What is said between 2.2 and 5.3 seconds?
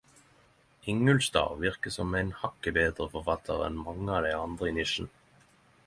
ein hakket betre forfattar enn mange av dei andre i nisjen.